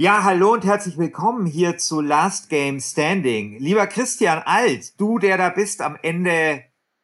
Ja, 0.00 0.22
hallo 0.22 0.52
und 0.52 0.64
herzlich 0.64 0.96
willkommen 0.96 1.44
hier 1.44 1.76
zu 1.76 2.00
Last 2.00 2.50
Game 2.50 2.78
Standing. 2.78 3.58
Lieber 3.58 3.88
Christian 3.88 4.40
Alt, 4.44 5.00
du, 5.00 5.18
der 5.18 5.36
da 5.36 5.48
bist 5.48 5.82
am 5.82 5.98
Ende 6.00 6.62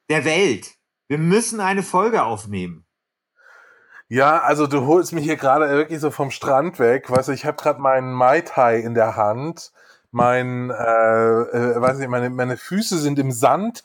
der 0.08 0.24
Welt. 0.24 0.77
Wir 1.09 1.19
müssen 1.19 1.59
eine 1.59 1.83
Folge 1.83 2.22
aufnehmen. 2.22 2.87
Ja, 4.07 4.38
also 4.43 4.69
du 4.69 4.87
holst 4.87 5.12
mich 5.12 5.25
hier 5.25 5.35
gerade 5.35 5.69
wirklich 5.71 5.99
so 5.99 6.12
vom 6.12 6.30
Strand 6.30 6.79
weg. 6.79 7.11
Weißt 7.11 7.27
du, 7.27 7.33
ich 7.33 7.45
habe 7.45 7.57
gerade 7.57 7.80
meinen 7.80 8.12
Mai 8.12 8.42
Tai 8.42 8.78
in 8.78 8.95
der 8.95 9.17
Hand. 9.17 9.72
Mein, 10.13 10.71
äh, 10.71 10.74
äh, 10.74 11.81
weiß 11.81 11.99
nicht, 11.99 12.08
meine, 12.08 12.31
meine 12.31 12.56
Füße 12.56 12.99
sind 12.99 13.19
im 13.19 13.33
Sand. 13.33 13.83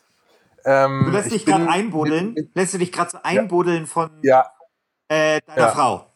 Ähm, 0.66 1.06
du 1.06 1.10
lässt 1.10 1.32
dich 1.32 1.48
gerade 1.48 1.68
einbuddeln. 1.68 2.36
lässt 2.54 2.76
du 2.76 2.78
dich 2.78 2.92
gerade 2.92 3.10
so 3.10 3.18
einbuddeln 3.24 3.86
ja. 3.86 3.88
von 3.88 4.10
ja. 4.22 4.52
Äh, 5.08 5.42
deiner 5.48 5.62
ja. 5.62 5.72
Frau. 5.72 6.09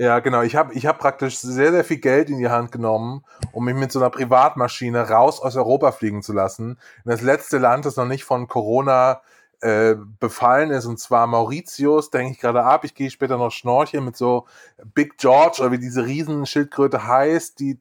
Ja, 0.00 0.20
genau. 0.20 0.42
Ich 0.42 0.54
habe 0.54 0.74
ich 0.74 0.86
hab 0.86 0.98
praktisch 1.00 1.38
sehr, 1.38 1.72
sehr 1.72 1.82
viel 1.84 1.98
Geld 1.98 2.30
in 2.30 2.38
die 2.38 2.48
Hand 2.48 2.70
genommen, 2.70 3.24
um 3.52 3.64
mich 3.64 3.74
mit 3.74 3.90
so 3.90 3.98
einer 3.98 4.10
Privatmaschine 4.10 5.08
raus 5.10 5.40
aus 5.40 5.56
Europa 5.56 5.90
fliegen 5.90 6.22
zu 6.22 6.32
lassen. 6.32 6.78
In 7.04 7.10
das 7.10 7.20
letzte 7.20 7.58
Land, 7.58 7.84
das 7.84 7.96
noch 7.96 8.04
nicht 8.06 8.22
von 8.24 8.46
Corona 8.46 9.22
äh, 9.60 9.96
befallen 10.20 10.70
ist, 10.70 10.86
und 10.86 11.00
zwar 11.00 11.26
Mauritius, 11.26 12.10
denke 12.10 12.32
ich 12.32 12.38
gerade 12.38 12.62
ab. 12.62 12.84
Ich 12.84 12.94
gehe 12.94 13.10
später 13.10 13.38
noch 13.38 13.50
schnorcheln 13.50 14.04
mit 14.04 14.16
so 14.16 14.46
Big 14.94 15.18
George, 15.18 15.56
oder 15.62 15.72
wie 15.72 15.78
diese 15.78 16.04
Riesenschildkröte 16.06 17.04
heißt, 17.06 17.58
die 17.58 17.80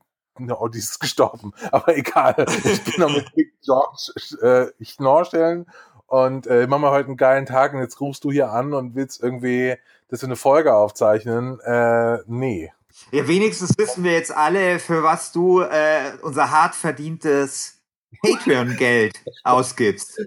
Oh, 0.60 0.68
die 0.68 0.78
ist 0.80 1.00
gestorben. 1.00 1.52
Aber 1.72 1.98
egal. 1.98 2.46
Ich 2.64 2.84
bin 2.84 2.94
noch 3.00 3.10
mit 3.10 3.34
Big 3.34 3.54
George 3.64 4.12
äh, 4.42 4.86
schnorcheln 4.86 5.66
und 6.08 6.48
äh, 6.48 6.68
machen 6.68 6.82
wir 6.82 6.92
heute 6.92 7.08
einen 7.08 7.18
geilen 7.18 7.46
Tag 7.46 7.74
und 7.74 7.82
jetzt 7.82 8.02
rufst 8.02 8.24
du 8.24 8.32
hier 8.32 8.52
an 8.52 8.74
und 8.74 8.96
willst 8.96 9.22
irgendwie 9.22 9.76
dass 10.10 10.22
wir 10.22 10.28
eine 10.28 10.36
Folge 10.36 10.74
aufzeichnen. 10.74 11.60
Äh, 11.62 12.20
nee. 12.28 12.72
Ja, 13.12 13.28
wenigstens 13.28 13.78
wissen 13.78 14.04
wir 14.04 14.14
jetzt 14.14 14.36
alle, 14.36 14.80
für 14.80 15.04
was 15.04 15.32
du 15.32 15.62
äh, 15.62 16.14
unser 16.22 16.50
hart 16.52 16.76
verdientes 16.76 17.82
Patreon-Geld 18.22 19.20
ausgibst. 19.44 20.22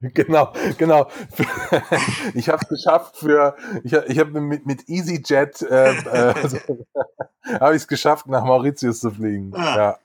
Genau, 0.00 0.52
genau. 0.78 1.10
Ich 2.34 2.48
habe 2.48 2.62
es 2.62 2.68
geschafft 2.68 3.16
für, 3.16 3.56
ich, 3.82 3.92
ich 3.92 4.18
habe 4.18 4.40
mit, 4.40 4.64
mit 4.64 4.88
EasyJet 4.88 5.62
äh, 5.62 5.92
äh, 5.92 6.04
also, 6.42 6.58
habe 7.44 7.74
ich 7.74 7.82
es 7.82 7.88
geschafft, 7.88 8.26
nach 8.28 8.44
Mauritius 8.44 9.00
zu 9.00 9.10
fliegen. 9.10 9.52
Ah. 9.54 9.76
Ja. 9.76 9.98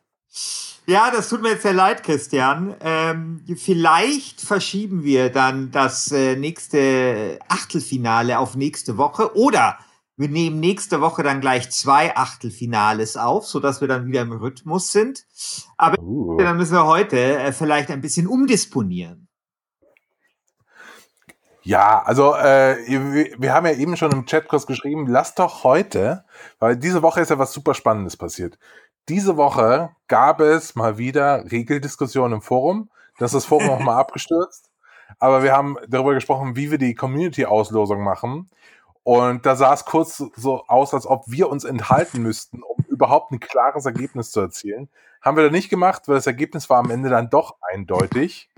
Ja, 0.86 1.12
das 1.12 1.30
tut 1.30 1.42
mir 1.42 1.52
jetzt 1.52 1.64
sehr 1.64 1.74
leid, 1.74 2.04
Christian. 2.04 2.76
Ähm, 2.82 3.46
vielleicht 3.56 4.42
verschieben 4.42 5.04
wir 5.04 5.30
dann 5.30 5.72
das 5.72 6.12
äh, 6.12 6.36
nächste 6.36 7.40
Achtelfinale 7.48 8.38
auf 8.38 8.56
nächste 8.56 8.98
Woche 8.98 9.38
oder 9.38 9.78
wir 10.18 10.28
nehmen 10.28 10.60
nächste 10.60 11.02
Woche 11.02 11.24
dann 11.24 11.42
gleich 11.42 11.72
zwei 11.72 12.16
Achtelfinales 12.16 13.18
auf, 13.18 13.48
so 13.48 13.60
dass 13.60 13.82
wir 13.82 13.88
dann 13.88 14.06
wieder 14.06 14.22
im 14.22 14.34
Rhythmus 14.34 14.92
sind. 14.92 15.26
Aber 15.78 15.98
uh. 16.02 16.38
dann 16.38 16.58
müssen 16.58 16.74
wir 16.74 16.86
heute 16.86 17.18
äh, 17.18 17.52
vielleicht 17.52 17.90
ein 17.90 18.02
bisschen 18.02 18.28
umdisponieren. 18.28 19.28
Ja, 21.64 22.04
also 22.04 22.36
äh, 22.36 22.76
wir 23.38 23.54
haben 23.54 23.66
ja 23.66 23.72
eben 23.72 23.96
schon 23.96 24.12
im 24.12 24.26
Chatkurs 24.26 24.68
geschrieben, 24.68 25.08
lass 25.08 25.34
doch 25.34 25.64
heute, 25.64 26.26
weil 26.60 26.76
diese 26.76 27.02
Woche 27.02 27.22
ist 27.22 27.30
ja 27.30 27.40
was 27.40 27.54
super 27.54 27.74
Spannendes 27.74 28.18
passiert. 28.18 28.60
Diese 29.08 29.38
Woche 29.38 29.96
gab 30.14 30.42
es 30.42 30.76
mal 30.76 31.00
wieder 31.00 31.44
Regeldiskussionen 31.52 32.34
im 32.34 32.42
Forum. 32.44 32.92
Das 33.18 33.32
ist 33.32 33.34
das 33.34 33.46
Forum 33.46 33.66
nochmal 33.66 33.96
abgestürzt. 34.00 34.70
Aber 35.18 35.42
wir 35.42 35.54
haben 35.54 35.76
darüber 35.88 36.14
gesprochen, 36.14 36.56
wie 36.56 36.70
wir 36.70 36.78
die 36.78 36.94
Community-Auslosung 36.94 38.04
machen. 38.04 38.48
Und 39.02 39.44
da 39.48 39.56
sah 39.56 39.74
es 39.74 39.86
kurz 39.86 40.24
so 40.36 40.66
aus, 40.68 40.94
als 40.94 41.08
ob 41.08 41.24
wir 41.26 41.50
uns 41.50 41.64
enthalten 41.64 42.22
müssten, 42.22 42.62
um 42.62 42.86
überhaupt 42.90 43.32
ein 43.32 43.40
klares 43.40 43.88
Ergebnis 43.88 44.30
zu 44.30 44.42
erzielen. 44.42 44.88
Haben 45.20 45.36
wir 45.36 45.46
da 45.46 45.50
nicht 45.50 45.72
gemacht, 45.72 46.04
weil 46.08 46.18
das 46.18 46.28
Ergebnis 46.28 46.70
war 46.70 46.78
am 46.78 46.92
Ende 46.92 47.10
dann 47.10 47.32
doch 47.32 47.56
eindeutig. 47.74 48.52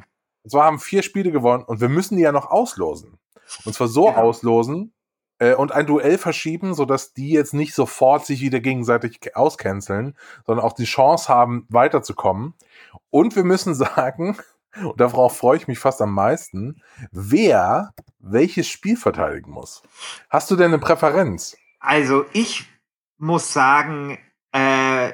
Und 0.44 0.50
zwar 0.50 0.66
haben 0.66 0.80
vier 0.80 1.04
Spiele 1.04 1.32
gewonnen 1.32 1.64
und 1.64 1.80
wir 1.80 1.88
müssen 1.88 2.18
die 2.18 2.24
ja 2.24 2.34
noch 2.34 2.52
auslosen. 2.52 3.18
Und 3.64 3.74
zwar 3.74 3.88
so 3.88 4.08
ja. 4.08 4.18
auslosen, 4.18 4.92
äh, 5.40 5.54
und 5.54 5.72
ein 5.72 5.86
Duell 5.86 6.18
verschieben, 6.18 6.74
sodass 6.74 7.14
die 7.14 7.32
jetzt 7.32 7.54
nicht 7.54 7.74
sofort 7.74 8.26
sich 8.26 8.42
wieder 8.42 8.60
gegenseitig 8.60 9.36
auscanceln, 9.36 10.16
sondern 10.46 10.66
auch 10.66 10.74
die 10.74 10.86
Chance 10.86 11.30
haben, 11.30 11.66
weiterzukommen. 11.70 12.54
Und 13.10 13.36
wir 13.36 13.44
müssen 13.44 13.74
sagen, 13.76 14.38
und 14.76 15.00
darauf 15.00 15.38
freue 15.38 15.58
ich 15.58 15.68
mich 15.68 15.80
fast 15.80 16.02
am 16.02 16.14
meisten, 16.14 16.82
wer 17.12 17.94
welches 18.20 18.68
Spiel 18.68 18.98
verteidigen 18.98 19.52
muss. 19.52 19.84
Hast 20.30 20.52
du 20.52 20.56
denn 20.56 20.68
eine 20.74 20.80
Präferenz? 20.80 21.56
Also 21.80 22.26
ich 22.34 22.68
muss 23.18 23.54
sagen, 23.54 24.18
äh, 24.52 25.14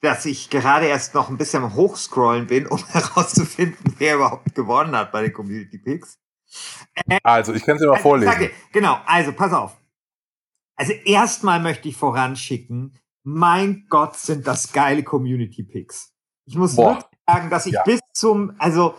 dass 0.00 0.26
ich 0.26 0.50
gerade 0.50 0.86
erst 0.86 1.14
noch 1.14 1.28
ein 1.28 1.36
bisschen 1.36 1.74
Hochscrollen 1.74 2.46
bin, 2.46 2.66
um 2.66 2.84
herauszufinden, 2.88 3.94
wer 3.98 4.16
überhaupt 4.16 4.54
gewonnen 4.54 4.96
hat 4.96 5.12
bei 5.12 5.22
den 5.22 5.32
Community 5.32 5.78
Picks. 5.78 6.18
Also, 7.22 7.54
ich 7.54 7.64
kann 7.64 7.76
es 7.76 7.82
dir 7.82 7.86
mal 7.86 7.94
also, 7.94 8.02
vorlesen. 8.02 8.32
Sage, 8.32 8.50
genau, 8.72 8.98
also 9.06 9.32
pass 9.32 9.52
auf. 9.52 9.76
Also 10.76 10.92
erstmal 10.92 11.60
möchte 11.60 11.88
ich 11.88 11.96
voranschicken, 11.96 12.98
mein 13.22 13.86
Gott, 13.88 14.16
sind 14.16 14.46
das 14.46 14.72
geile 14.72 15.02
Community 15.02 15.62
Picks. 15.62 16.14
Ich 16.46 16.56
muss 16.56 16.76
wirklich 16.76 17.04
sagen, 17.28 17.50
dass 17.50 17.66
ich 17.66 17.74
ja. 17.74 17.82
bis 17.84 18.00
zum, 18.14 18.54
also 18.58 18.94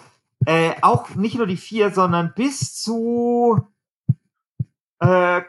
äh, 0.46 0.74
auch 0.82 1.16
nicht 1.16 1.36
nur 1.36 1.48
die 1.48 1.58
vier, 1.58 1.92
sondern 1.92 2.34
bis 2.36 2.76
zu 2.76 3.68
äh, 5.00 5.42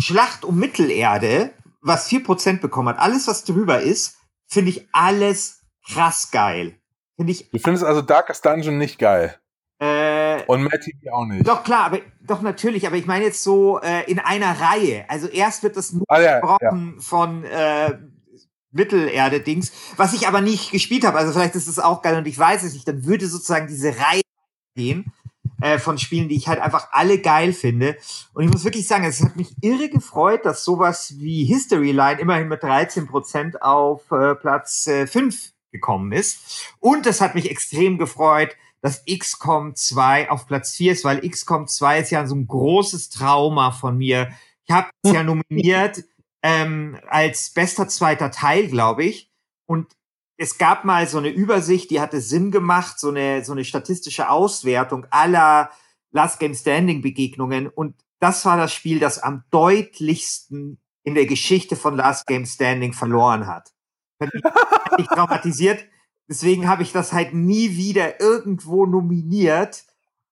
Schlacht 0.00 0.44
um 0.44 0.58
Mittelerde, 0.58 1.52
was 1.82 2.08
vier 2.08 2.24
Prozent 2.24 2.60
bekommen 2.62 2.88
hat, 2.88 2.98
alles, 2.98 3.28
was 3.28 3.44
drüber 3.44 3.80
ist, 3.80 4.16
finde 4.46 4.70
ich 4.70 4.88
alles 4.92 5.62
krass 5.86 6.30
geil. 6.30 6.80
Finde 7.16 7.32
ich. 7.32 7.50
Du 7.50 7.58
findest 7.58 7.84
also 7.84 8.00
Darkest 8.00 8.44
Dungeon 8.44 8.78
nicht 8.78 8.98
geil? 8.98 9.39
Und 10.50 10.64
Matt 10.64 10.80
TV 10.82 11.12
auch 11.12 11.26
nicht. 11.26 11.46
Doch, 11.46 11.62
klar, 11.62 11.84
aber 11.84 12.00
doch 12.26 12.42
natürlich, 12.42 12.86
aber 12.86 12.96
ich 12.96 13.06
meine 13.06 13.24
jetzt 13.24 13.42
so 13.42 13.80
äh, 13.80 14.10
in 14.10 14.18
einer 14.18 14.60
Reihe. 14.60 15.04
Also 15.08 15.28
erst 15.28 15.62
wird 15.62 15.76
das 15.76 15.92
nur 15.92 16.04
ah, 16.08 16.20
ja, 16.20 16.40
gebrochen 16.40 16.94
ja. 16.96 17.00
von 17.00 17.44
äh, 17.44 17.98
Mittelerde-Dings, 18.72 19.72
was 19.96 20.12
ich 20.12 20.26
aber 20.26 20.40
nicht 20.40 20.72
gespielt 20.72 21.04
habe. 21.04 21.18
Also 21.18 21.32
vielleicht 21.32 21.54
ist 21.54 21.68
es 21.68 21.78
auch 21.78 22.02
geil 22.02 22.16
und 22.16 22.26
ich 22.26 22.38
weiß 22.38 22.64
es 22.64 22.74
nicht. 22.74 22.86
Dann 22.88 23.04
würde 23.04 23.26
sozusagen 23.26 23.68
diese 23.68 23.90
Reihe 23.90 24.22
gehen 24.74 25.12
äh, 25.60 25.78
von 25.78 25.98
Spielen, 25.98 26.28
die 26.28 26.36
ich 26.36 26.48
halt 26.48 26.60
einfach 26.60 26.88
alle 26.90 27.18
geil 27.18 27.52
finde. 27.52 27.96
Und 28.34 28.44
ich 28.44 28.50
muss 28.50 28.64
wirklich 28.64 28.88
sagen, 28.88 29.04
es 29.04 29.22
hat 29.22 29.36
mich 29.36 29.54
irre 29.60 29.88
gefreut, 29.88 30.44
dass 30.44 30.64
sowas 30.64 31.14
wie 31.18 31.44
History 31.44 31.92
Line 31.92 32.20
immerhin 32.20 32.48
mit 32.48 32.62
13% 32.62 33.60
auf 33.60 34.10
äh, 34.10 34.34
Platz 34.34 34.86
äh, 34.86 35.06
5 35.06 35.52
gekommen 35.72 36.10
ist. 36.12 36.74
Und 36.80 37.06
es 37.06 37.20
hat 37.20 37.34
mich 37.34 37.50
extrem 37.50 37.98
gefreut, 37.98 38.56
dass 38.82 39.04
XCOM 39.04 39.74
2 39.74 40.30
auf 40.30 40.46
Platz 40.46 40.74
4 40.76 40.92
ist, 40.92 41.04
weil 41.04 41.28
XCOM 41.28 41.66
2 41.66 42.00
ist 42.00 42.10
ja 42.10 42.26
so 42.26 42.34
ein 42.34 42.46
großes 42.46 43.10
Trauma 43.10 43.72
von 43.72 43.98
mir. 43.98 44.30
Ich 44.64 44.72
habe 44.72 44.88
es 45.02 45.12
ja 45.12 45.22
nominiert 45.24 46.04
ähm, 46.42 46.98
als 47.08 47.50
bester 47.50 47.88
zweiter 47.88 48.30
Teil, 48.30 48.68
glaube 48.68 49.04
ich. 49.04 49.30
Und 49.66 49.94
es 50.36 50.56
gab 50.56 50.84
mal 50.84 51.06
so 51.06 51.18
eine 51.18 51.28
Übersicht, 51.28 51.90
die 51.90 52.00
hatte 52.00 52.20
Sinn 52.20 52.50
gemacht, 52.50 52.98
so 52.98 53.10
eine, 53.10 53.44
so 53.44 53.52
eine 53.52 53.64
statistische 53.64 54.30
Auswertung 54.30 55.06
aller 55.10 55.70
Last 56.12 56.40
Game 56.40 56.54
Standing 56.54 57.02
Begegnungen. 57.02 57.68
Und 57.68 57.94
das 58.20 58.44
war 58.46 58.56
das 58.56 58.72
Spiel, 58.72 58.98
das 58.98 59.18
am 59.18 59.44
deutlichsten 59.50 60.78
in 61.02 61.14
der 61.14 61.26
Geschichte 61.26 61.76
von 61.76 61.96
Last 61.96 62.26
Game 62.26 62.46
Standing 62.46 62.92
verloren 62.94 63.46
hat. 63.46 63.72
Ich 64.98 65.06
traumatisiert. 65.08 65.84
Deswegen 66.30 66.68
habe 66.68 66.84
ich 66.84 66.92
das 66.92 67.12
halt 67.12 67.34
nie 67.34 67.76
wieder 67.76 68.20
irgendwo 68.20 68.86
nominiert. 68.86 69.84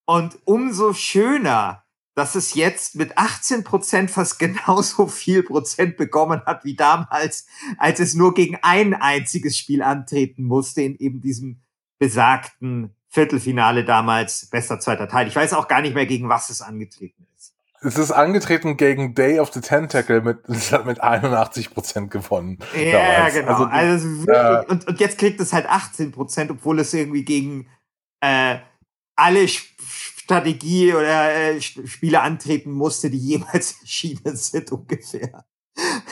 Und 0.07 0.39
umso 0.45 0.95
schöner, 0.95 1.83
dass 2.15 2.37
es 2.37 2.55
jetzt 2.55 2.95
mit 2.95 3.19
18 3.19 3.65
Prozent 3.65 4.11
fast 4.11 4.39
genauso 4.39 5.09
viel 5.09 5.43
Prozent 5.43 5.97
bekommen 5.97 6.41
hat 6.47 6.65
wie 6.65 6.77
damals, 6.77 7.47
als 7.79 7.99
es 7.99 8.15
nur 8.15 8.33
gegen 8.33 8.59
ein 8.63 8.95
einziges 8.95 9.59
Spiel 9.59 9.83
antreten 9.83 10.45
musste 10.45 10.83
in 10.83 10.97
eben 10.97 11.21
diesem 11.21 11.63
besagten 11.99 12.95
Viertelfinale 13.09 13.85
damals, 13.85 14.47
bester 14.51 14.79
zweiter 14.79 15.09
Teil. 15.09 15.27
Ich 15.27 15.35
weiß 15.35 15.53
auch 15.55 15.67
gar 15.67 15.83
nicht 15.83 15.95
mehr, 15.95 16.07
gegen 16.07 16.29
was 16.29 16.49
es 16.49 16.63
angetreten 16.63 17.25
ist. 17.25 17.28
Es 17.81 17.97
ist 17.97 18.11
angetreten 18.11 18.77
gegen 18.77 19.15
Day 19.15 19.39
of 19.39 19.53
the 19.53 19.61
Tentacle 19.61 20.21
mit, 20.21 20.49
mit 20.85 21.01
81 21.01 21.71
Prozent 21.73 22.11
gewonnen. 22.11 22.59
Ja, 22.77 22.93
damals. 22.93 23.35
genau. 23.35 23.65
Also, 23.65 23.67
also 23.67 24.27
wirklich, 24.27 24.37
äh, 24.37 24.73
und, 24.73 24.89
und 24.89 25.01
jetzt 25.01 25.19
kriegt 25.19 25.41
es 25.41 25.53
halt 25.53 25.67
18 25.67 26.13
Prozent, 26.13 26.51
obwohl 26.51 26.81
es 26.81 26.93
irgendwie 26.93 27.25
gegen 27.25 27.69
äh, 28.21 28.59
alle 29.17 29.47
Strategie 29.49 30.93
oder 30.93 31.35
äh, 31.35 31.61
Spiele 31.61 32.21
antreten 32.21 32.73
musste, 32.73 33.11
die 33.11 33.19
jemals 33.19 33.77
erschienen 33.81 34.37
sind 34.37 34.73
ungefähr. 34.73 35.45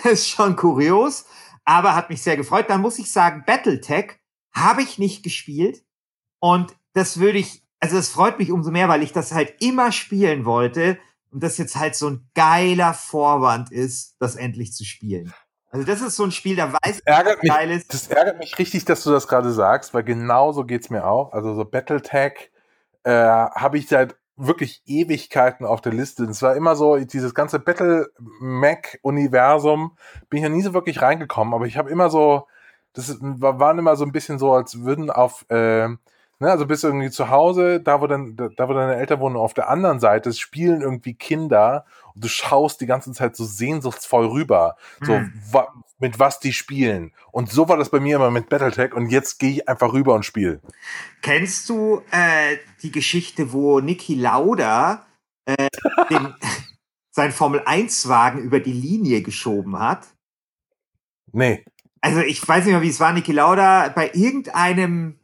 Das 0.03 0.13
ist 0.13 0.29
schon 0.29 0.57
kurios, 0.57 1.27
aber 1.65 1.95
hat 1.95 2.11
mich 2.11 2.23
sehr 2.23 2.37
gefreut. 2.37 2.67
Dann 2.69 2.81
muss 2.81 2.99
ich 2.99 3.11
sagen, 3.11 3.45
Battletech 3.47 4.19
habe 4.53 4.83
ich 4.83 4.99
nicht 4.99 5.23
gespielt 5.23 5.85
und 6.41 6.77
das 6.93 7.19
würde 7.19 7.39
ich, 7.39 7.63
also 7.81 7.97
das 7.97 8.09
freut 8.09 8.39
mich 8.39 8.51
umso 8.51 8.71
mehr, 8.71 8.89
weil 8.89 9.03
ich 9.03 9.13
das 9.13 9.33
halt 9.33 9.55
immer 9.61 9.93
spielen 9.93 10.45
wollte 10.45 10.99
und 11.37 11.43
das 11.43 11.59
jetzt 11.59 11.77
halt 11.77 11.95
so 11.95 12.09
ein 12.09 12.31
geiler 12.35 12.95
Vorwand 12.95 13.71
ist, 13.71 14.17
das 14.21 14.37
endlich 14.37 14.73
zu 14.73 14.87
spielen. 14.87 15.35
Also 15.71 15.87
das 15.87 16.01
ist 16.01 16.17
so 16.17 16.25
ein 16.25 16.31
Spiel, 16.31 16.57
da 16.57 16.73
weiß 16.73 16.79
das 16.83 17.01
ärgert 17.05 17.43
mich, 17.43 17.53
geil 17.53 17.71
ist. 17.73 17.93
Das 17.93 18.09
ärgert 18.09 18.39
mich 18.39 18.59
richtig, 18.59 18.87
dass 18.87 19.05
du 19.05 19.11
das 19.11 19.29
gerade 19.29 19.53
sagst, 19.53 19.93
weil 19.93 20.03
genau 20.03 20.53
so 20.53 20.65
geht's 20.65 20.89
mir 20.89 21.07
auch. 21.07 21.35
Also 21.35 21.55
so 21.55 21.67
Battletech 21.67 22.51
äh, 23.03 23.11
habe 23.11 23.77
ich 23.77 23.87
seit 23.87 24.17
wirklich 24.37 24.81
Ewigkeiten 24.87 25.67
auf 25.67 25.83
der 25.83 25.93
Liste. 25.93 26.25
Es 26.25 26.41
war 26.41 26.57
immer 26.57 26.75
so, 26.75 26.97
dieses 26.97 27.35
ganze 27.35 27.59
Battle 27.59 28.09
Mac-Universum 28.41 29.95
bin 30.31 30.39
ich 30.39 30.43
ja 30.43 30.49
nie 30.49 30.63
so 30.63 30.73
wirklich 30.73 31.03
reingekommen, 31.03 31.53
aber 31.53 31.67
ich 31.67 31.77
habe 31.77 31.91
immer 31.91 32.09
so, 32.09 32.47
das 32.95 33.15
waren 33.21 33.79
immer 33.79 33.97
so 33.97 34.07
ein 34.07 34.13
bisschen 34.13 34.39
so, 34.39 34.55
als 34.55 34.85
würden 34.85 35.11
auf, 35.11 35.45
äh, 35.51 35.91
ne, 36.39 36.51
also 36.51 36.67
bist 36.67 36.85
irgendwie 36.85 37.11
zu 37.11 37.31
Hause, 37.31 37.81
da 37.81 38.01
wo, 38.01 38.07
dann, 38.07 38.37
da 38.37 38.69
wo 38.69 38.75
deine 38.75 38.97
Eltern 38.97 39.21
wohnen, 39.21 39.37
auf 39.37 39.55
der 39.55 39.69
anderen 39.69 40.01
Seite 40.01 40.33
spielen 40.33 40.81
irgendwie 40.83 41.15
Kinder 41.15 41.85
und 42.15 42.25
du 42.25 42.29
schaust 42.29 42.81
die 42.81 42.87
ganze 42.87 43.13
Zeit 43.13 43.37
so 43.37 43.45
sehnsuchtsvoll 43.45 44.27
rüber. 44.27 44.77
So, 45.01 45.19
mhm. 45.19 45.33
wa 45.51 45.73
mit 45.99 46.19
was 46.19 46.41
die 46.41 46.53
spielen. 46.53 47.13
Und 47.33 47.51
so 47.51 47.71
war 47.71 47.79
das 47.79 47.89
bei 47.89 48.01
mir 48.01 48.17
immer 48.17 48.31
mit 48.31 48.51
Battletech 48.51 48.93
und 48.93 49.09
jetzt 49.09 49.39
gehe 49.39 49.51
ich 49.53 49.69
einfach 49.69 49.95
rüber 49.95 50.15
und 50.15 50.25
spiele. 50.25 50.61
Kennst 51.23 51.71
du 51.71 52.03
äh, 52.11 52.59
die 52.83 52.93
Geschichte, 52.93 53.53
wo 53.55 53.81
Niki 53.81 54.15
Lauda 54.15 55.07
äh, 55.47 55.69
den, 56.11 56.35
sein 57.11 57.33
Formel-1-Wagen 57.33 58.41
über 58.41 58.61
die 58.61 58.75
Linie 58.75 59.23
geschoben 59.23 59.79
hat? 59.79 60.07
Nee. 61.33 61.65
Also 62.03 62.21
ich 62.21 62.47
weiß 62.47 62.67
nicht 62.67 62.75
mehr, 62.75 62.83
wie 62.83 62.91
es 62.91 63.01
war, 63.01 63.15
Niki 63.15 63.33
Lauda 63.33 63.89
bei 63.89 64.11
irgendeinem 64.13 65.19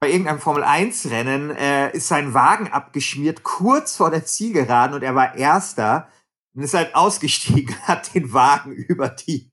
bei 0.00 0.10
irgendeinem 0.10 0.38
Formel-1-Rennen 0.38 1.50
äh, 1.50 1.96
ist 1.96 2.08
sein 2.08 2.34
Wagen 2.34 2.68
abgeschmiert, 2.68 3.42
kurz 3.42 3.96
vor 3.96 4.10
der 4.10 4.24
Zielgeraden 4.24 4.94
und 4.94 5.02
er 5.02 5.14
war 5.14 5.34
Erster 5.36 6.08
und 6.54 6.62
ist 6.62 6.74
halt 6.74 6.94
ausgestiegen, 6.94 7.74
hat 7.82 8.14
den 8.14 8.32
Wagen 8.32 8.72
über 8.72 9.08
die 9.08 9.50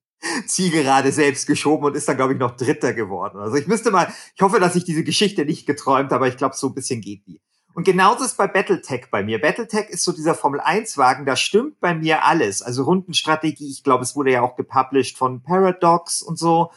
Zielgerade 0.47 1.11
selbst 1.11 1.47
geschoben 1.47 1.85
und 1.85 1.95
ist 1.95 2.07
dann, 2.07 2.17
glaube 2.17 2.33
ich, 2.33 2.39
noch 2.39 2.55
Dritter 2.55 2.93
geworden. 2.93 3.39
Also 3.39 3.55
ich 3.55 3.67
müsste 3.67 3.91
mal, 3.91 4.11
ich 4.35 4.41
hoffe, 4.41 4.59
dass 4.59 4.75
ich 4.75 4.83
diese 4.83 5.03
Geschichte 5.03 5.45
nicht 5.45 5.65
geträumt 5.65 6.11
habe, 6.11 6.15
aber 6.15 6.27
ich 6.27 6.37
glaube, 6.37 6.55
so 6.55 6.67
ein 6.67 6.73
bisschen 6.73 7.01
geht 7.01 7.27
die. 7.27 7.41
Und 7.73 7.83
genauso 7.83 8.23
ist 8.23 8.37
bei 8.37 8.47
Battletech 8.47 9.07
bei 9.11 9.21
mir. 9.21 9.41
Battletech 9.41 9.89
ist 9.89 10.03
so 10.03 10.13
dieser 10.13 10.33
Formel-1-Wagen, 10.33 11.25
da 11.25 11.35
stimmt 11.35 11.79
bei 11.81 11.93
mir 11.93 12.23
alles. 12.23 12.61
Also 12.61 12.83
Rundenstrategie, 12.83 13.69
ich 13.69 13.83
glaube, 13.83 14.03
es 14.03 14.15
wurde 14.15 14.31
ja 14.31 14.41
auch 14.41 14.55
gepublished 14.55 15.17
von 15.17 15.43
Paradox 15.43 16.21
und 16.21 16.39
so. 16.39 16.71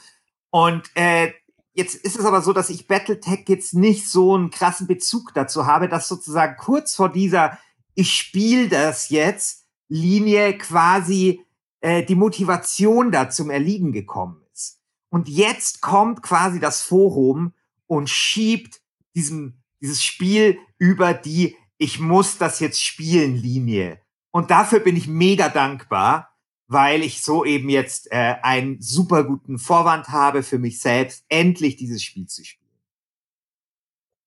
Und 0.51 0.91
äh, 0.95 1.33
jetzt 1.79 1.95
ist 1.95 2.19
es 2.19 2.25
aber 2.25 2.43
so, 2.43 2.53
dass 2.53 2.69
ich 2.69 2.87
Battletech 2.87 3.45
jetzt 3.49 3.73
nicht 3.73 4.09
so 4.09 4.35
einen 4.35 4.51
krassen 4.51 4.87
Bezug 4.87 5.33
dazu 5.35 5.67
habe, 5.67 5.89
dass 5.89 6.09
sozusagen 6.09 6.57
kurz 6.59 6.95
vor 6.95 7.11
dieser 7.11 7.59
ich 7.95 8.15
spiele 8.15 8.69
das 8.69 9.09
jetzt 9.09 9.65
Linie 9.89 10.57
quasi 10.59 11.45
äh, 11.81 12.05
die 12.05 12.15
Motivation 12.15 13.11
da 13.11 13.31
zum 13.31 13.51
Erliegen 13.51 13.93
gekommen 13.93 14.41
ist. 14.53 14.81
Und 15.09 15.29
jetzt 15.29 15.81
kommt 15.81 16.23
quasi 16.23 16.61
das 16.61 16.83
Forum 16.83 17.55
und 17.87 18.11
schiebt 18.11 18.83
diesen, 19.17 19.65
dieses 19.81 20.05
Spiel 20.05 20.59
über 20.79 21.15
die 21.15 21.57
ich 21.79 22.01
muss 22.01 22.39
das 22.39 22.61
jetzt 22.61 22.85
spielen 22.85 23.37
Linie. 23.37 24.01
Und 24.31 24.51
dafür 24.51 24.81
bin 24.81 24.97
ich 24.97 25.07
mega 25.07 25.49
dankbar, 25.49 26.37
weil 26.69 27.03
ich 27.03 27.23
so 27.23 27.45
eben 27.45 27.71
jetzt 27.71 28.13
äh, 28.13 28.37
einen 28.43 28.81
super 28.81 29.25
guten 29.25 29.59
Vorwand 29.59 30.11
habe 30.11 30.43
für 30.43 30.59
mich 30.59 30.81
selbst, 30.81 31.25
endlich 31.29 31.77
dieses 31.77 32.03
Spiel 32.03 32.27
zu 32.27 32.45
spielen. 32.45 32.69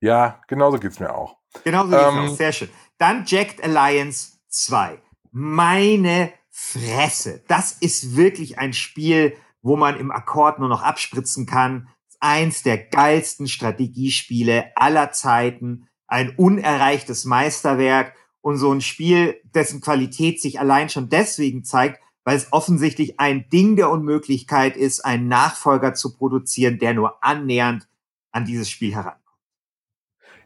Ja, 0.02 0.42
genauso 0.48 0.80
geht's 0.80 1.00
mir 1.00 1.14
auch. 1.14 1.38
Genauso 1.64 1.92
geht's 1.92 2.04
ähm, 2.04 2.16
mir 2.16 2.32
auch. 2.32 2.36
Sehr 2.36 2.52
schön. 2.52 2.70
Dann 2.98 3.26
Jacked 3.26 3.64
Alliance 3.64 4.40
2. 4.50 5.00
Meine 5.32 6.34
Fresse. 6.50 7.44
Das 7.48 7.74
ist 7.74 8.16
wirklich 8.16 8.58
ein 8.58 8.74
Spiel, 8.74 9.38
wo 9.62 9.78
man 9.78 10.00
im 10.00 10.12
Akkord 10.12 10.60
nur 10.60 10.68
noch 10.68 10.82
abspritzen 10.82 11.46
kann. 11.46 11.90
Eins 12.20 12.64
der 12.64 12.78
geilsten 12.78 13.48
Strategiespiele 13.48 14.72
aller 14.76 15.12
Zeiten. 15.12 15.88
Ein 16.08 16.36
unerreichtes 16.36 17.26
Meisterwerk 17.26 18.16
und 18.42 18.58
so 18.58 18.74
ein 18.74 18.82
Spiel, 18.82 19.40
dessen 19.56 19.82
Qualität 19.82 20.42
sich 20.42 20.60
allein 20.60 20.90
schon 20.90 21.10
deswegen 21.10 21.64
zeigt, 21.64 22.02
weil 22.24 22.38
es 22.38 22.52
offensichtlich 22.52 23.20
ein 23.20 23.50
Ding 23.50 23.76
der 23.76 23.90
Unmöglichkeit 23.90 24.78
ist, 24.78 25.04
einen 25.04 25.28
Nachfolger 25.28 25.94
zu 25.94 26.16
produzieren, 26.16 26.80
der 26.80 26.94
nur 26.94 27.24
annähernd 27.24 27.88
an 28.32 28.46
dieses 28.46 28.70
Spiel 28.70 28.94
herankommt. 28.94 29.22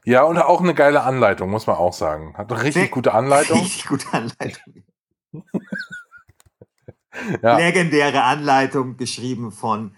Ja, 0.06 0.24
und 0.24 0.38
auch 0.38 0.62
eine 0.62 0.76
geile 0.76 1.02
Anleitung, 1.02 1.50
muss 1.50 1.66
man 1.66 1.78
auch 1.78 1.94
sagen. 1.94 2.36
Hat 2.38 2.52
eine 2.52 2.62
richtig 2.62 2.84
Sehr, 2.84 2.92
gute 2.92 3.14
Anleitung. 3.14 3.60
Richtig 3.60 3.88
gute 3.88 4.06
Anleitung. 4.14 4.84
ja. 7.42 7.58
Legendäre 7.58 8.24
Anleitung 8.24 8.98
geschrieben 8.98 9.52
von 9.52 9.96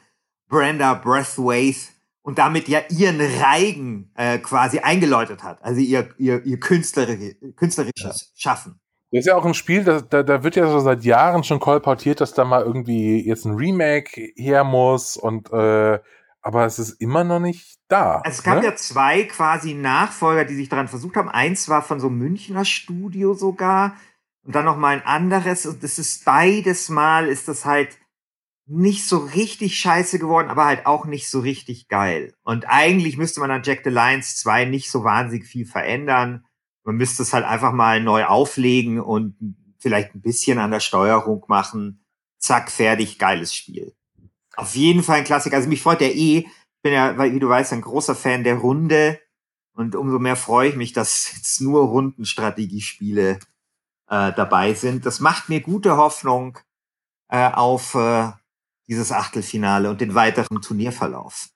Brenda 0.47 0.93
Breathwaite 0.93 1.91
und 2.21 2.37
damit 2.37 2.69
ja 2.69 2.79
ihren 2.89 3.19
Reigen 3.19 4.11
äh, 4.15 4.37
quasi 4.39 4.79
eingeläutet 4.79 5.43
hat. 5.43 5.61
Also 5.61 5.81
ihr, 5.81 6.09
ihr, 6.17 6.43
ihr 6.45 6.59
künstlerisches, 6.59 7.35
künstlerisches 7.57 7.93
ja. 8.03 8.11
Schaffen. 8.35 8.79
Das 9.11 9.19
ist 9.19 9.27
ja 9.27 9.35
auch 9.35 9.45
ein 9.45 9.53
Spiel, 9.53 9.83
da, 9.83 10.01
da, 10.01 10.21
da 10.21 10.43
wird 10.43 10.57
ja 10.57 10.69
so 10.69 10.79
seit 10.79 11.03
Jahren 11.03 11.43
schon 11.43 11.59
kolportiert, 11.59 12.19
dass 12.19 12.33
da 12.33 12.43
mal 12.43 12.63
irgendwie 12.63 13.25
jetzt 13.25 13.45
ein 13.45 13.55
Remake 13.55 14.33
her 14.35 14.65
muss 14.65 15.15
und 15.15 15.51
äh, 15.53 15.99
aber 16.41 16.65
es 16.65 16.79
ist 16.79 17.01
immer 17.01 17.23
noch 17.23 17.39
nicht 17.39 17.77
da. 17.87 18.19
Also 18.19 18.37
es 18.37 18.43
gab 18.43 18.59
ne? 18.59 18.65
ja 18.65 18.75
zwei 18.75 19.23
quasi 19.23 19.73
Nachfolger, 19.73 20.45
die 20.45 20.55
sich 20.55 20.69
daran 20.69 20.87
versucht 20.87 21.15
haben. 21.15 21.29
Eins 21.29 21.67
war 21.69 21.81
von 21.81 21.99
so 21.99 22.07
einem 22.07 22.19
Münchner 22.19 22.65
Studio 22.65 23.33
sogar 23.33 23.95
und 24.43 24.55
dann 24.55 24.65
noch 24.65 24.77
mal 24.77 24.95
ein 24.95 25.05
anderes 25.05 25.65
und 25.65 25.83
das 25.83 25.99
ist 25.99 26.25
beides 26.25 26.89
Mal 26.89 27.27
ist 27.27 27.47
das 27.47 27.65
halt 27.65 27.97
nicht 28.65 29.07
so 29.07 29.19
richtig 29.19 29.77
scheiße 29.77 30.19
geworden, 30.19 30.49
aber 30.49 30.65
halt 30.65 30.85
auch 30.85 31.05
nicht 31.05 31.29
so 31.29 31.39
richtig 31.39 31.87
geil. 31.87 32.33
Und 32.43 32.65
eigentlich 32.67 33.17
müsste 33.17 33.39
man 33.39 33.51
an 33.51 33.63
Jack 33.63 33.81
the 33.85 33.89
Lions 33.89 34.35
2 34.37 34.65
nicht 34.65 34.91
so 34.91 35.05
wahnsinnig 35.05 35.47
viel 35.47 35.65
verändern 35.65 36.46
man 36.87 36.95
müsste 36.95 37.21
es 37.21 37.33
halt 37.33 37.43
einfach 37.43 37.73
mal 37.73 38.01
neu 38.01 38.23
auflegen 38.23 39.01
und 39.01 39.35
vielleicht 39.77 40.15
ein 40.15 40.21
bisschen 40.21 40.57
an 40.57 40.71
der 40.71 40.79
Steuerung 40.79 41.43
machen. 41.49 42.05
Zack, 42.39 42.71
fertig, 42.71 43.19
geiles 43.19 43.53
Spiel. 43.53 43.93
Auf 44.55 44.73
jeden 44.73 45.03
Fall 45.03 45.17
ein 45.17 45.23
Klassiker. 45.25 45.57
Also 45.57 45.67
mich 45.67 45.81
freut 45.81 45.99
der 45.99 46.15
eh. 46.15 46.37
Ich 46.37 46.81
bin 46.81 46.93
ja, 46.93 47.19
wie 47.19 47.39
du 47.39 47.49
weißt, 47.49 47.73
ein 47.73 47.81
großer 47.81 48.15
Fan 48.15 48.45
der 48.45 48.55
Runde. 48.55 49.19
Und 49.73 49.95
umso 49.97 50.17
mehr 50.17 50.37
freue 50.37 50.69
ich 50.69 50.75
mich, 50.77 50.93
dass 50.93 51.33
jetzt 51.35 51.59
nur 51.59 51.83
Rundenstrategiespiele 51.89 53.31
äh, 53.31 54.31
dabei 54.31 54.73
sind. 54.73 55.05
Das 55.05 55.19
macht 55.19 55.49
mir 55.49 55.59
gute 55.59 55.97
Hoffnung 55.97 56.57
äh, 57.27 57.51
auf 57.51 57.95
äh, 57.95 58.31
dieses 58.87 59.11
Achtelfinale 59.11 59.89
und 59.89 59.99
den 59.99 60.15
weiteren 60.15 60.61
Turnierverlauf. 60.61 61.49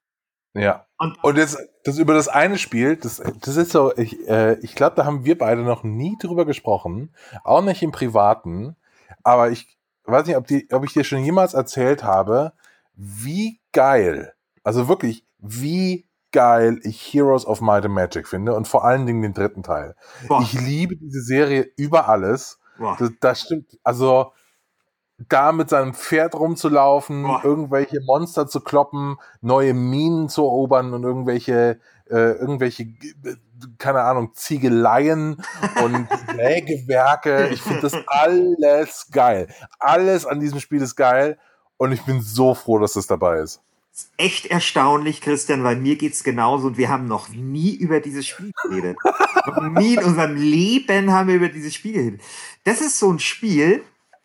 Ja. 0.53 0.85
Und, 0.97 1.23
und 1.23 1.37
jetzt, 1.37 1.57
das 1.83 1.97
über 1.97 2.13
das 2.13 2.27
eine 2.27 2.57
Spiel, 2.57 2.95
das, 2.97 3.21
das 3.41 3.55
ist 3.55 3.71
so, 3.71 3.95
ich, 3.95 4.27
äh, 4.27 4.55
ich 4.61 4.75
glaube, 4.75 4.95
da 4.95 5.05
haben 5.05 5.25
wir 5.25 5.37
beide 5.37 5.61
noch 5.61 5.83
nie 5.83 6.17
drüber 6.19 6.45
gesprochen, 6.45 7.13
auch 7.43 7.61
nicht 7.61 7.81
im 7.81 7.91
Privaten, 7.91 8.75
aber 9.23 9.49
ich 9.49 9.77
weiß 10.03 10.27
nicht, 10.27 10.35
ob, 10.35 10.47
die, 10.47 10.67
ob 10.71 10.83
ich 10.83 10.93
dir 10.93 11.03
schon 11.03 11.23
jemals 11.23 11.53
erzählt 11.53 12.03
habe, 12.03 12.53
wie 12.95 13.59
geil, 13.71 14.33
also 14.63 14.87
wirklich, 14.87 15.25
wie 15.39 16.07
geil 16.31 16.79
ich 16.83 17.13
Heroes 17.13 17.45
of 17.45 17.61
Might 17.61 17.85
and 17.85 17.93
Magic 17.93 18.27
finde 18.27 18.53
und 18.53 18.67
vor 18.67 18.85
allen 18.85 19.05
Dingen 19.05 19.21
den 19.21 19.33
dritten 19.33 19.63
Teil. 19.63 19.95
Boah. 20.27 20.41
Ich 20.41 20.53
liebe 20.53 20.95
diese 20.95 21.21
Serie 21.21 21.69
über 21.75 22.07
alles. 22.07 22.59
Das, 22.97 23.11
das 23.19 23.41
stimmt, 23.41 23.77
also 23.83 24.33
da 25.29 25.51
mit 25.51 25.69
seinem 25.69 25.93
Pferd 25.93 26.35
rumzulaufen, 26.35 27.23
Boah. 27.23 27.41
irgendwelche 27.43 27.99
Monster 28.01 28.47
zu 28.47 28.61
kloppen, 28.61 29.17
neue 29.41 29.73
Minen 29.73 30.29
zu 30.29 30.43
erobern 30.43 30.93
und 30.93 31.03
irgendwelche, 31.03 31.79
äh, 32.09 32.31
irgendwelche, 32.33 32.87
keine 33.77 34.01
Ahnung, 34.01 34.33
Ziegeleien 34.33 35.43
und 35.83 36.07
Sägewerke. 36.35 37.49
Ich 37.49 37.61
finde 37.61 37.81
das 37.81 37.95
alles 38.07 39.07
geil. 39.11 39.47
Alles 39.79 40.25
an 40.25 40.39
diesem 40.39 40.59
Spiel 40.59 40.81
ist 40.81 40.95
geil 40.95 41.37
und 41.77 41.91
ich 41.91 42.03
bin 42.03 42.21
so 42.21 42.53
froh, 42.53 42.79
dass 42.79 42.93
das 42.93 43.07
dabei 43.07 43.39
ist. 43.39 43.61
Das 43.91 44.03
ist 44.03 44.11
echt 44.17 44.45
erstaunlich, 44.45 45.19
Christian, 45.19 45.65
weil 45.65 45.75
mir 45.75 45.97
geht's 45.97 46.23
genauso 46.23 46.67
und 46.67 46.77
wir 46.77 46.87
haben 46.87 47.07
noch 47.07 47.27
nie 47.27 47.73
über 47.75 47.99
dieses 47.99 48.25
Spiel 48.25 48.51
geredet. 48.63 48.97
noch 49.45 49.61
nie 49.63 49.95
in 49.95 50.03
unserem 50.03 50.35
Leben 50.35 51.11
haben 51.11 51.27
wir 51.27 51.35
über 51.35 51.49
dieses 51.49 51.73
Spiel 51.73 51.93
geredet. 51.93 52.21
Das 52.63 52.79
ist 52.79 52.99
so 52.99 53.11
ein 53.11 53.19
Spiel, 53.19 53.83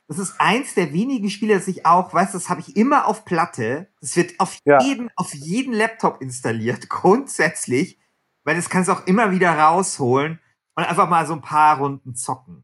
das 0.09 0.19
ist 0.19 0.41
eins 0.41 0.75
der 0.75 0.93
wenigen 0.93 1.31
Spiele, 1.31 1.55
das 1.55 1.67
ich 1.67 1.85
auch, 1.85 2.15
weißt 2.15 2.35
das 2.35 2.49
habe 2.49 2.61
ich 2.61 2.77
immer 2.77 3.07
auf 3.07 3.25
Platte. 3.25 3.89
Das 4.01 4.17
wird 4.17 4.39
auf 4.39 4.59
ja. 4.65 4.81
jeden, 4.81 5.11
auf 5.17 5.35
jeden 5.35 5.73
Laptop 5.73 6.23
installiert, 6.23 6.89
grundsätzlich, 6.89 7.99
weil 8.45 8.55
das 8.55 8.71
kannst 8.71 8.89
du 8.89 8.93
auch 8.93 9.07
immer 9.07 9.33
wieder 9.33 9.59
rausholen 9.59 10.41
und 10.77 10.85
einfach 10.85 11.09
mal 11.09 11.27
so 11.27 11.33
ein 11.33 11.43
paar 11.43 11.79
Runden 11.79 12.15
zocken. 12.15 12.63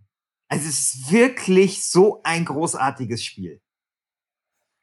Also 0.49 0.69
es 0.69 0.95
ist 0.95 1.11
wirklich 1.11 1.85
so 1.85 2.21
ein 2.23 2.45
großartiges 2.45 3.25
Spiel. 3.25 3.61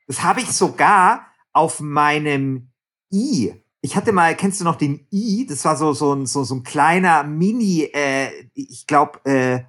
Das 0.07 0.23
habe 0.23 0.41
ich 0.41 0.51
sogar 0.51 1.27
auf 1.53 1.79
meinem 1.79 2.71
i. 3.13 3.53
Ich 3.81 3.95
hatte 3.95 4.11
mal, 4.11 4.35
kennst 4.35 4.59
du 4.59 4.65
noch 4.65 4.75
den 4.75 5.07
i? 5.13 5.45
Das 5.47 5.63
war 5.63 5.77
so 5.77 5.93
so 5.93 6.13
ein 6.13 6.25
so, 6.25 6.43
so 6.43 6.55
ein 6.55 6.63
kleiner 6.63 7.23
Mini. 7.23 7.83
Äh, 7.93 8.49
ich 8.53 8.87
glaube, 8.87 9.23
äh, 9.25 9.63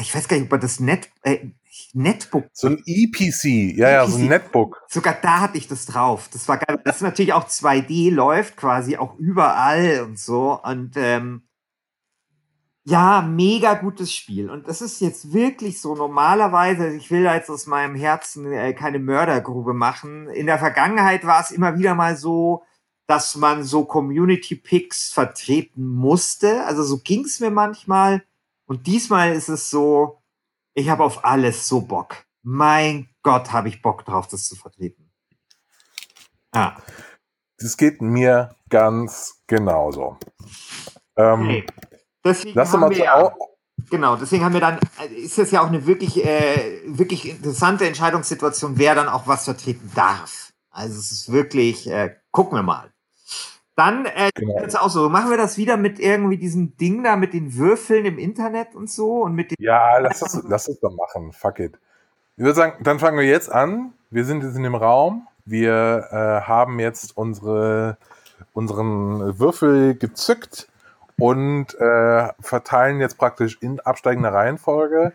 ich 0.00 0.14
weiß 0.14 0.26
gar 0.26 0.36
nicht, 0.36 0.46
ob 0.46 0.50
man 0.50 0.60
das 0.60 0.80
Net. 0.80 1.10
Äh, 1.22 1.50
Netbook. 1.92 2.46
So 2.52 2.68
ein 2.68 2.82
EPC, 2.86 3.76
ja, 3.76 3.90
ja, 3.90 4.06
so 4.06 4.18
ein 4.18 4.28
Netbook. 4.28 4.82
Sogar 4.88 5.16
da 5.20 5.40
hatte 5.40 5.58
ich 5.58 5.68
das 5.68 5.86
drauf. 5.86 6.28
Das 6.32 6.48
war 6.48 6.58
geil. 6.58 6.80
Das 6.84 6.96
ist 6.96 7.02
natürlich 7.02 7.32
auch 7.32 7.46
2D, 7.46 8.12
läuft 8.12 8.56
quasi 8.56 8.96
auch 8.96 9.16
überall 9.18 10.02
und 10.02 10.18
so. 10.18 10.60
Und 10.62 10.96
ähm, 10.96 11.46
ja, 12.88 13.20
mega 13.20 13.74
gutes 13.74 14.12
Spiel. 14.12 14.48
Und 14.48 14.68
das 14.68 14.80
ist 14.80 15.00
jetzt 15.00 15.32
wirklich 15.32 15.80
so 15.80 15.96
normalerweise, 15.96 16.94
ich 16.94 17.10
will 17.10 17.24
da 17.24 17.34
jetzt 17.34 17.50
aus 17.50 17.66
meinem 17.66 17.96
Herzen 17.96 18.52
äh, 18.52 18.74
keine 18.74 19.00
Mördergrube 19.00 19.74
machen. 19.74 20.28
In 20.28 20.46
der 20.46 20.58
Vergangenheit 20.58 21.26
war 21.26 21.40
es 21.40 21.50
immer 21.50 21.76
wieder 21.76 21.96
mal 21.96 22.16
so, 22.16 22.62
dass 23.08 23.34
man 23.34 23.64
so 23.64 23.84
Community-Picks 23.84 25.12
vertreten 25.12 25.84
musste. 25.88 26.64
Also 26.64 26.84
so 26.84 26.98
ging's 26.98 27.40
mir 27.40 27.50
manchmal. 27.50 28.22
Und 28.66 28.86
diesmal 28.86 29.32
ist 29.32 29.48
es 29.48 29.68
so, 29.68 30.22
ich 30.76 30.90
habe 30.90 31.02
auf 31.02 31.24
alles 31.24 31.66
so 31.66 31.80
Bock. 31.80 32.26
Mein 32.42 33.08
Gott, 33.22 33.52
habe 33.52 33.68
ich 33.68 33.82
Bock 33.82 34.04
drauf, 34.04 34.28
das 34.28 34.44
zu 34.44 34.54
vertreten. 34.54 35.10
Ja. 36.54 36.76
Das 37.58 37.76
geht 37.76 38.02
mir 38.02 38.54
ganz 38.68 39.42
genauso. 39.46 40.18
Ähm, 41.16 41.44
hey. 41.46 41.66
Deswegen 42.22 42.54
Lass 42.54 42.72
haben 42.72 42.90
wir 42.90 43.34
genau, 43.90 44.16
deswegen 44.16 44.44
haben 44.44 44.52
wir 44.52 44.60
dann, 44.60 44.78
ist 45.16 45.38
das 45.38 45.50
ja 45.50 45.62
auch 45.62 45.68
eine 45.68 45.86
wirklich, 45.86 46.22
äh, 46.24 46.82
wirklich 46.86 47.28
interessante 47.28 47.86
Entscheidungssituation, 47.86 48.78
wer 48.78 48.94
dann 48.94 49.08
auch 49.08 49.26
was 49.26 49.44
vertreten 49.44 49.90
darf. 49.94 50.52
Also 50.70 50.98
es 50.98 51.10
ist 51.10 51.32
wirklich, 51.32 51.88
äh, 51.88 52.16
gucken 52.32 52.58
wir 52.58 52.62
mal. 52.62 52.92
Dann 53.76 54.06
äh, 54.06 54.30
genau. 54.34 54.58
jetzt 54.60 54.80
auch 54.80 54.88
so, 54.88 55.10
machen 55.10 55.30
wir 55.30 55.36
das 55.36 55.58
wieder 55.58 55.76
mit 55.76 56.00
irgendwie 56.00 56.38
diesem 56.38 56.76
Ding 56.78 57.04
da 57.04 57.14
mit 57.14 57.34
den 57.34 57.56
Würfeln 57.56 58.06
im 58.06 58.18
Internet 58.18 58.74
und 58.74 58.90
so 58.90 59.22
und 59.22 59.34
mit 59.34 59.50
den 59.50 59.56
Ja, 59.60 59.98
lass 59.98 60.20
das, 60.20 60.42
lass 60.48 60.64
das 60.64 60.80
doch 60.80 60.94
machen. 60.94 61.32
Fuck 61.32 61.60
it. 61.60 61.78
Ich 62.38 62.42
würde 62.42 62.54
sagen, 62.54 62.82
dann 62.82 62.98
fangen 62.98 63.18
wir 63.18 63.26
jetzt 63.26 63.52
an. 63.52 63.92
Wir 64.10 64.24
sind 64.24 64.42
jetzt 64.42 64.56
in 64.56 64.62
dem 64.62 64.74
Raum. 64.74 65.28
Wir 65.44 66.08
äh, 66.10 66.48
haben 66.48 66.80
jetzt 66.80 67.16
unsere, 67.18 67.98
unseren 68.54 69.38
Würfel 69.38 69.94
gezückt 69.94 70.68
und 71.18 71.74
äh, 71.78 72.28
verteilen 72.40 73.00
jetzt 73.00 73.18
praktisch 73.18 73.58
in 73.60 73.80
absteigender 73.80 74.32
Reihenfolge. 74.32 75.12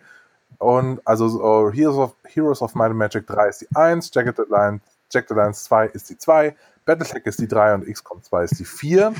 Und 0.59 1.01
also 1.05 1.27
so, 1.27 1.71
Heroes, 1.71 1.97
of, 1.97 2.15
Heroes 2.25 2.61
of 2.61 2.75
Might 2.75 2.91
and 2.91 2.99
Magic 2.99 3.25
3 3.25 3.47
ist 3.47 3.61
die 3.61 3.75
1, 3.75 4.11
Jagged 4.13 4.39
Alliance, 4.39 4.83
Jagged 5.11 5.31
Alliance 5.31 5.63
2 5.65 5.87
ist 5.87 6.09
die 6.09 6.17
2, 6.17 6.55
Battletech 6.85 7.25
ist 7.25 7.39
die 7.39 7.47
3 7.47 7.75
und 7.75 7.85
XCOM 7.85 8.23
2 8.23 8.43
ist 8.43 8.59
die 8.59 8.65
4. 8.65 9.13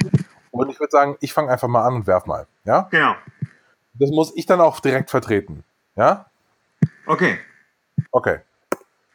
Und 0.52 0.70
ich 0.70 0.80
würde 0.80 0.92
sagen, 0.92 1.18
ich 1.22 1.34
fange 1.34 1.52
einfach 1.52 1.68
mal 1.68 1.86
an 1.86 1.96
und 1.96 2.08
werf 2.08 2.26
mal. 2.26 2.48
Ja? 2.66 2.88
Genau. 2.92 3.16
Das 3.94 4.10
muss 4.10 4.34
ich 4.36 4.46
dann 4.46 4.62
auch 4.62 4.80
direkt 4.80 5.10
vertreten. 5.10 5.64
Ja? 5.96 6.26
Okay. 7.06 7.40
Okay. 8.12 8.40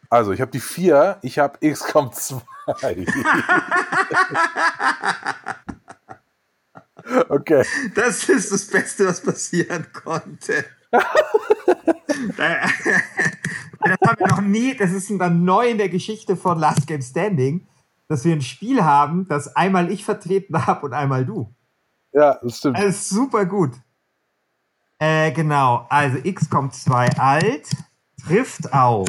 Also, 0.09 0.33
ich 0.33 0.40
habe 0.40 0.50
die 0.50 0.61
4, 0.61 1.18
ich 1.23 1.38
habe 1.38 1.59
XCOM 1.68 2.12
2. 2.12 2.40
Okay. 7.28 7.64
Das 7.95 8.28
ist 8.28 8.50
das 8.50 8.66
Beste, 8.66 9.06
was 9.06 9.21
passieren 9.21 9.87
konnte. 9.92 10.64
das 13.88 14.09
haben 14.09 14.19
wir 14.19 14.28
noch 14.28 14.40
nie, 14.40 14.75
das 14.75 14.93
ist 14.93 15.11
dann 15.19 15.45
neu 15.45 15.69
in 15.69 15.78
der 15.78 15.88
Geschichte 15.88 16.37
von 16.37 16.59
Last 16.59 16.87
Game 16.87 17.02
Standing, 17.02 17.66
dass 18.09 18.25
wir 18.25 18.33
ein 18.33 18.43
Spiel 18.43 18.85
haben, 18.85 19.26
das 19.28 19.55
einmal 19.57 19.90
ich 19.90 20.05
vertreten 20.05 20.66
habe 20.66 20.87
und 20.87 20.93
einmal 20.93 21.25
du. 21.25 21.55
Ja, 22.12 22.38
das 22.43 22.59
stimmt. 22.59 22.78
Das 22.78 22.87
ist 22.87 23.09
super 23.11 23.45
gut. 23.47 23.73
Äh, 24.99 25.33
genau, 25.33 25.87
also 25.90 26.19
X 26.23 26.49
kommt 26.49 26.75
2 26.75 27.19
alt, 27.19 27.69
trifft 28.25 28.73
auf. 28.73 29.09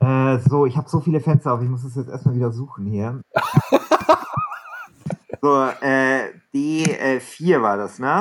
Äh, 0.00 0.38
so, 0.38 0.66
ich 0.66 0.76
habe 0.76 0.88
so 0.88 1.00
viele 1.00 1.20
Fenster 1.20 1.52
auf, 1.52 1.62
ich 1.62 1.68
muss 1.68 1.84
das 1.84 1.94
jetzt 1.94 2.08
erstmal 2.08 2.34
wieder 2.34 2.50
suchen 2.50 2.86
hier. 2.86 3.20
So, 5.42 5.68
äh, 5.80 6.34
D4 6.54 7.62
war 7.62 7.78
das, 7.78 7.98
ne? 7.98 8.20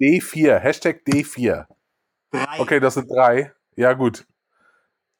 D4, 0.00 0.58
Hashtag 0.58 1.02
D4. 1.06 1.66
Drei. 2.32 2.60
Okay, 2.60 2.80
das 2.80 2.94
sind 2.94 3.10
drei. 3.10 3.52
Ja, 3.76 3.92
gut. 3.92 4.26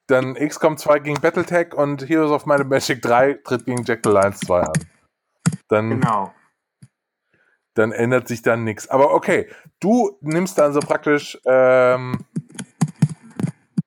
Dann 0.06 0.34
XCOM 0.34 0.76
2 0.76 0.98
gegen 0.98 1.20
Battletech 1.20 1.74
und 1.74 2.08
Heroes 2.08 2.32
of 2.32 2.46
Might 2.46 2.60
and 2.60 2.70
Magic 2.70 3.00
3 3.02 3.34
tritt 3.44 3.64
gegen 3.66 3.84
Jack 3.84 4.00
the 4.04 4.10
Lions 4.10 4.40
2 4.40 4.60
an. 4.60 4.72
Dann, 5.68 5.90
genau. 5.90 6.34
Dann 7.74 7.92
ändert 7.92 8.28
sich 8.28 8.42
dann 8.42 8.64
nichts. 8.64 8.88
Aber 8.88 9.14
okay, 9.14 9.48
du 9.80 10.18
nimmst 10.20 10.58
dann 10.58 10.72
so 10.72 10.80
praktisch 10.80 11.38
ähm, 11.46 12.24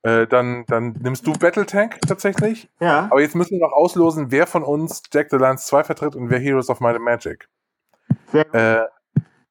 äh, 0.06 0.28
dann, 0.28 0.66
dann 0.68 0.94
nimmst 1.02 1.26
du 1.26 1.34
Battletech 1.34 2.00
tatsächlich. 2.08 2.70
Ja. 2.80 3.08
Aber 3.10 3.22
jetzt 3.22 3.36
müssen 3.36 3.60
wir 3.60 3.68
noch 3.68 3.74
auslosen, 3.74 4.32
wer 4.32 4.46
von 4.46 4.64
uns 4.64 5.02
Jack 5.12 5.30
the 5.32 5.38
Lions 5.38 5.66
2 5.66 5.84
vertritt 5.84 6.16
und 6.16 6.30
wer 6.30 6.40
Heroes 6.40 6.70
of 6.70 6.80
Might 6.80 6.96
and 6.96 7.04
Magic. 7.04 7.50
Sehr 8.32 8.54
äh, 8.54 8.88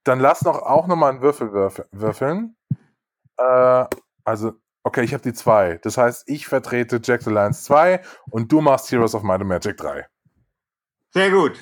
dann 0.05 0.19
lass 0.19 0.43
noch 0.43 0.61
auch 0.61 0.87
nochmal 0.87 1.11
einen 1.11 1.21
Würfel 1.21 1.51
würfeln. 1.91 2.55
Äh, 3.37 3.85
also, 4.23 4.53
okay, 4.83 5.03
ich 5.03 5.13
habe 5.13 5.23
die 5.23 5.33
2. 5.33 5.79
Das 5.83 5.97
heißt, 5.97 6.23
ich 6.27 6.47
vertrete 6.47 6.99
Jack 7.03 7.23
the 7.23 7.31
Lions 7.31 7.63
2 7.63 8.01
und 8.29 8.51
du 8.51 8.61
machst 8.61 8.91
Heroes 8.91 9.15
of 9.15 9.23
Might 9.23 9.41
and 9.41 9.49
Magic 9.49 9.77
3. 9.77 10.05
Sehr 11.13 11.31
gut. 11.31 11.59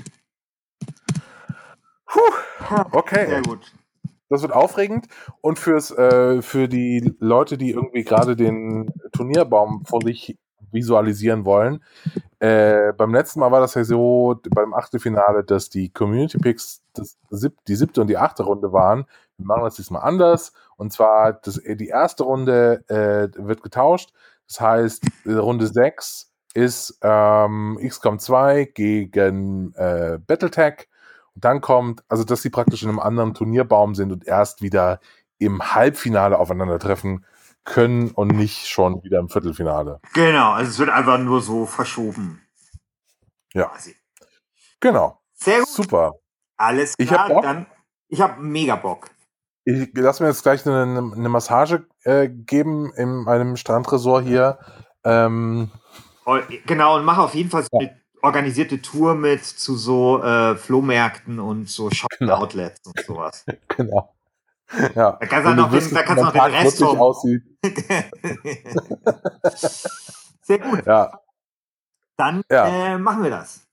Puh, 2.08 2.20
okay. 2.92 3.28
Sehr 3.28 3.42
gut. 3.42 3.72
Das 4.30 4.42
wird 4.42 4.52
aufregend 4.52 5.08
und 5.42 5.60
fürs 5.60 5.92
äh, 5.92 6.42
für 6.42 6.68
die 6.68 7.14
Leute, 7.20 7.56
die 7.58 7.70
irgendwie 7.70 8.04
gerade 8.04 8.36
den 8.36 8.92
Turnierbaum 9.12 9.86
vor 9.86 10.02
sich 10.02 10.40
visualisieren 10.72 11.46
wollen. 11.46 11.84
Äh, 12.40 12.94
beim 12.94 13.14
letzten 13.14 13.42
Mal 13.42 13.52
war 13.52 13.62
das 13.62 13.76
ja 13.76 13.84
so 13.84 14.40
beim 14.50 14.74
Achtelfinale, 14.74 15.44
dass 15.44 15.70
die 15.70 15.90
Community 15.90 16.40
Picks 16.40 16.82
das 16.94 17.18
sieb 17.30 17.54
die 17.68 17.76
siebte 17.76 18.02
und 18.02 18.08
die 18.08 18.18
achte 18.18 18.44
Runde 18.44 18.74
waren. 18.74 19.06
Wir 19.44 19.48
machen 19.48 19.64
das 19.64 19.76
diesmal 19.76 20.04
anders. 20.04 20.54
Und 20.78 20.94
zwar 20.94 21.34
das, 21.34 21.62
die 21.66 21.88
erste 21.88 22.24
Runde 22.24 22.84
äh, 22.88 23.28
wird 23.38 23.62
getauscht. 23.62 24.14
Das 24.48 24.62
heißt, 24.62 25.04
Runde 25.26 25.68
6 25.68 26.32
ist 26.54 26.98
ähm, 27.02 27.78
XCOM 27.86 28.20
2 28.20 28.66
gegen 28.74 29.74
äh, 29.76 30.20
Battletech 30.26 30.88
und 31.36 31.44
dann 31.44 31.62
kommt, 31.62 32.04
also 32.08 32.24
dass 32.24 32.42
sie 32.42 32.50
praktisch 32.50 32.84
in 32.84 32.90
einem 32.90 33.00
anderen 33.00 33.34
Turnierbaum 33.34 33.96
sind 33.96 34.12
und 34.12 34.26
erst 34.26 34.62
wieder 34.62 35.00
im 35.40 35.74
Halbfinale 35.74 36.38
aufeinandertreffen 36.38 37.26
können 37.66 38.12
und 38.12 38.30
nicht 38.30 38.68
schon 38.68 39.04
wieder 39.04 39.20
im 39.20 39.30
Viertelfinale. 39.30 40.00
Genau, 40.14 40.52
also 40.52 40.70
es 40.70 40.80
wird 40.80 40.90
einfach 40.90 41.18
nur 41.18 41.42
so 41.42 41.66
verschoben. 41.66 42.46
Ja. 43.54 43.68
Quasi. 43.68 43.96
Genau. 44.80 45.20
Sehr 45.34 45.60
gut. 45.60 45.70
Super. 45.70 46.14
Alles 46.58 46.96
klar, 46.96 47.06
ich 47.06 47.12
hab 47.12 47.28
Bock. 47.30 47.44
dann 47.44 47.66
ich 48.10 48.22
habe 48.22 48.42
mega 48.42 48.76
Bock. 48.76 49.10
Ich 49.66 49.90
lass 49.94 50.20
mir 50.20 50.28
jetzt 50.28 50.44
gleich 50.44 50.66
eine, 50.68 51.12
eine 51.16 51.30
Massage 51.30 51.86
äh, 52.04 52.28
geben 52.28 52.92
in 52.96 53.24
meinem 53.24 53.56
Strandresort 53.56 54.26
hier. 54.26 54.60
Ähm, 55.06 55.72
oh, 56.26 56.38
genau, 56.66 56.98
und 56.98 57.06
mach 57.06 57.18
auf 57.18 57.34
jeden 57.34 57.50
Fall 57.50 57.64
so 57.64 57.80
eine 57.80 57.98
organisierte 58.22 58.82
Tour 58.82 59.16
mit 59.16 59.44
zu 59.46 59.76
so 59.76 60.22
äh, 60.24 60.56
Flohmärkten 60.56 61.40
und 61.40 61.70
so 61.70 61.90
Shop-Outlets 61.92 62.82
genau. 62.84 62.94
und 62.96 63.06
sowas. 63.06 63.46
Genau. 63.78 64.14
Ja. 64.96 65.18
Da 65.20 65.26
kannst 65.28 65.48
du 65.48 65.54
noch, 65.54 65.70
den, 65.70 65.94
da 65.94 66.04
kannst 66.04 66.24
noch 66.24 66.32
den 66.32 66.42
Rest 66.42 66.80
vom... 66.80 67.00
aussieht. 67.00 67.44
Sehr 70.42 70.58
gut. 70.60 70.86
Ja. 70.86 71.20
Dann 72.18 72.42
ja. 72.50 72.96
Äh, 72.96 72.98
machen 72.98 73.22
wir 73.24 73.30
das. 73.30 73.68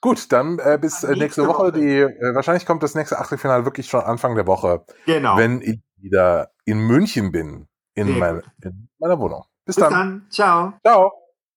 Gut, 0.00 0.30
dann 0.32 0.58
äh, 0.58 0.78
bis 0.80 1.02
äh, 1.02 1.14
nächste, 1.16 1.46
Woche. 1.46 1.58
Woche. 1.58 1.72
Die, 1.72 1.98
äh, 1.98 2.34
wahrscheinlich 2.34 2.66
kommt 2.66 2.82
das 2.82 2.94
nächste 2.94 3.18
Achtelfinale 3.18 3.64
wirklich 3.64 3.88
schon 3.88 4.00
Anfang 4.00 4.34
der 4.34 4.46
Woche. 4.46 4.84
Genau. 5.06 5.36
Wenn 5.36 5.60
ich 5.60 5.80
wieder 5.96 6.50
in 6.64 6.78
München 6.78 7.32
bin, 7.32 7.66
in, 7.94 8.18
mein, 8.18 8.42
in 8.62 8.88
meiner 8.98 9.18
Wohnung. 9.18 9.44
Bis, 9.64 9.76
bis 9.76 9.84
dann. 9.84 9.92
dann. 9.92 10.26
Ciao. 10.30 10.72
Ciao. 10.84 11.12